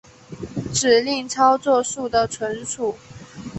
[0.73, 2.95] 指令操作数的存储